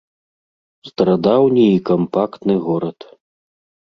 Старадаўні 0.89 1.65
і 1.75 1.83
кампактны 1.93 2.55
горад. 2.67 2.99